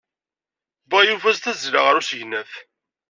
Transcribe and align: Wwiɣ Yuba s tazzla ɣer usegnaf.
Wwiɣ 0.87 1.01
Yuba 1.09 1.29
s 1.35 1.39
tazzla 1.39 1.79
ɣer 1.81 1.95
usegnaf. 1.99 2.51